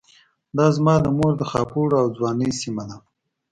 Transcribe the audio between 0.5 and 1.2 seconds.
دا زما د